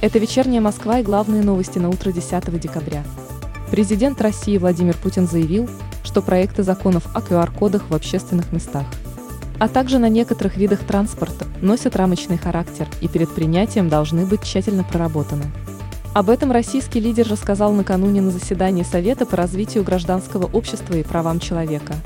Это 0.00 0.20
вечерняя 0.20 0.60
Москва 0.60 1.00
и 1.00 1.02
главные 1.02 1.42
новости 1.42 1.80
на 1.80 1.88
утро 1.88 2.12
10 2.12 2.60
декабря. 2.60 3.02
Президент 3.72 4.20
России 4.20 4.56
Владимир 4.56 4.96
Путин 4.96 5.26
заявил, 5.26 5.68
что 6.04 6.22
проекты 6.22 6.62
законов 6.62 7.04
о 7.16 7.20
QR-кодах 7.20 7.90
в 7.90 7.94
общественных 7.94 8.52
местах, 8.52 8.86
а 9.58 9.66
также 9.66 9.98
на 9.98 10.08
некоторых 10.08 10.56
видах 10.56 10.84
транспорта 10.86 11.46
носят 11.60 11.96
рамочный 11.96 12.38
характер 12.38 12.86
и 13.00 13.08
перед 13.08 13.34
принятием 13.34 13.88
должны 13.88 14.24
быть 14.24 14.44
тщательно 14.44 14.84
проработаны. 14.84 15.46
Об 16.14 16.30
этом 16.30 16.52
российский 16.52 17.00
лидер 17.00 17.26
рассказал 17.28 17.72
накануне 17.72 18.20
на 18.20 18.30
заседании 18.30 18.84
Совета 18.84 19.26
по 19.26 19.36
развитию 19.36 19.82
гражданского 19.82 20.46
общества 20.46 20.94
и 20.94 21.02
правам 21.02 21.40
человека. 21.40 21.96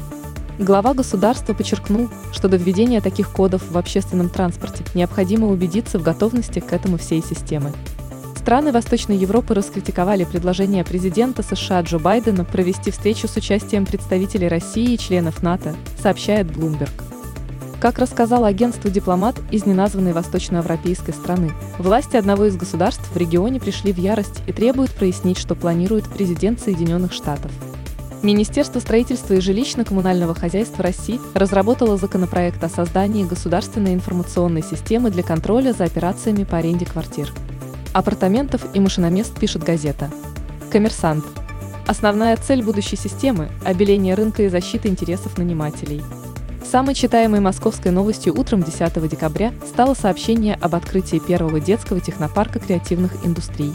Глава 0.58 0.92
государства 0.92 1.54
подчеркнул, 1.54 2.10
что 2.30 2.46
до 2.48 2.58
введения 2.58 3.00
таких 3.00 3.30
кодов 3.30 3.62
в 3.70 3.78
общественном 3.78 4.28
транспорте 4.28 4.84
необходимо 4.94 5.48
убедиться 5.48 5.98
в 5.98 6.02
готовности 6.02 6.60
к 6.60 6.72
этому 6.72 6.98
всей 6.98 7.22
системы. 7.22 7.72
Страны 8.36 8.70
Восточной 8.70 9.16
Европы 9.16 9.54
раскритиковали 9.54 10.24
предложение 10.24 10.84
президента 10.84 11.42
США 11.42 11.80
Джо 11.80 11.98
Байдена 11.98 12.44
провести 12.44 12.90
встречу 12.90 13.28
с 13.28 13.36
участием 13.36 13.86
представителей 13.86 14.48
России 14.48 14.92
и 14.92 14.98
членов 14.98 15.42
НАТО, 15.42 15.74
сообщает 16.00 16.48
Bloomberg. 16.48 16.90
Как 17.80 17.98
рассказал 17.98 18.44
агентству 18.44 18.90
дипломат 18.90 19.36
из 19.50 19.64
неназванной 19.64 20.12
восточноевропейской 20.12 21.14
страны, 21.14 21.52
власти 21.78 22.16
одного 22.16 22.44
из 22.44 22.56
государств 22.56 23.08
в 23.12 23.16
регионе 23.16 23.58
пришли 23.58 23.92
в 23.92 23.98
ярость 23.98 24.42
и 24.46 24.52
требуют 24.52 24.92
прояснить, 24.92 25.38
что 25.38 25.54
планирует 25.54 26.04
президент 26.08 26.60
Соединенных 26.60 27.12
Штатов. 27.12 27.50
Министерство 28.22 28.78
строительства 28.78 29.34
и 29.34 29.38
жилищно-коммунального 29.38 30.38
хозяйства 30.38 30.84
России 30.84 31.20
разработало 31.34 31.96
законопроект 31.96 32.62
о 32.62 32.68
создании 32.68 33.24
государственной 33.24 33.94
информационной 33.94 34.62
системы 34.62 35.10
для 35.10 35.24
контроля 35.24 35.72
за 35.72 35.84
операциями 35.84 36.44
по 36.44 36.58
аренде 36.58 36.86
квартир. 36.86 37.32
Апартаментов 37.92 38.64
и 38.74 38.80
машиномест 38.80 39.36
пишет 39.38 39.64
газета. 39.64 40.08
Коммерсант. 40.70 41.24
Основная 41.88 42.36
цель 42.36 42.62
будущей 42.62 42.94
системы– 42.94 43.50
обеление 43.64 44.14
рынка 44.14 44.44
и 44.44 44.48
защита 44.48 44.86
интересов 44.86 45.36
нанимателей. 45.36 46.00
Самой 46.64 46.94
читаемой 46.94 47.40
московской 47.40 47.90
новостью 47.90 48.38
утром 48.38 48.62
10 48.62 49.08
декабря 49.08 49.52
стало 49.66 49.94
сообщение 49.94 50.54
об 50.54 50.76
открытии 50.76 51.18
первого 51.18 51.58
детского 51.58 52.00
технопарка 52.00 52.60
креативных 52.60 53.26
индустрий. 53.26 53.74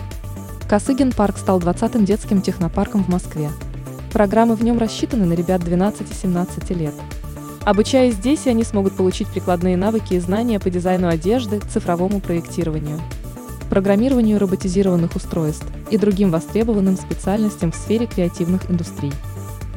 Косыгин 0.70 1.12
парк 1.12 1.38
стал 1.38 1.60
20-м 1.60 2.06
детским 2.06 2.42
технопарком 2.42 3.04
в 3.04 3.10
Москве. 3.10 3.50
Программы 4.12 4.56
в 4.56 4.64
нем 4.64 4.78
рассчитаны 4.78 5.26
на 5.26 5.34
ребят 5.34 5.62
12-17 5.62 6.74
лет. 6.74 6.94
Обучаясь 7.66 8.16
здесь, 8.16 8.48
они 8.48 8.64
смогут 8.64 8.96
получить 8.96 9.28
прикладные 9.28 9.76
навыки 9.76 10.14
и 10.14 10.20
знания 10.20 10.60
по 10.60 10.70
дизайну 10.70 11.10
одежды, 11.10 11.60
цифровому 11.60 12.22
проектированию, 12.22 13.00
программированию 13.70 14.40
роботизированных 14.40 15.16
устройств 15.16 15.68
и 15.92 15.98
другим 15.98 16.32
востребованным 16.32 16.96
специальностям 16.96 17.74
в 17.74 17.76
сфере 17.76 18.08
креативных 18.08 18.72
индустрий. 18.72 19.12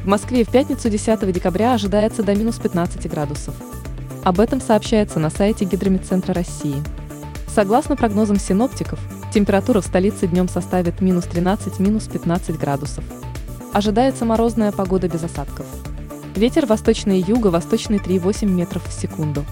В 0.03 0.07
Москве 0.07 0.45
в 0.45 0.49
пятницу 0.49 0.89
10 0.89 1.31
декабря 1.31 1.73
ожидается 1.73 2.23
до 2.23 2.33
минус 2.33 2.59
15 2.59 3.09
градусов. 3.09 3.53
Об 4.23 4.39
этом 4.39 4.61
сообщается 4.61 5.19
на 5.19 5.29
сайте 5.29 5.65
Гидромедцентра 5.65 6.33
России. 6.33 6.81
Согласно 7.53 7.97
прогнозам 7.97 8.39
синоптиков, 8.39 8.99
температура 9.33 9.81
в 9.81 9.85
столице 9.85 10.27
днем 10.27 10.47
составит 10.47 11.01
минус 11.01 11.25
13-минус 11.25 12.07
15 12.07 12.57
градусов. 12.57 13.03
Ожидается 13.73 14.25
морозная 14.25 14.73
погода 14.73 15.07
без 15.07 15.23
осадков. 15.23 15.65
Ветер 16.35 16.65
восточный 16.65 17.21
и 17.21 17.25
юго-восточный 17.25 17.99
3,8 17.99 18.45
метров 18.45 18.85
в 18.85 18.91
секунду. 18.91 19.45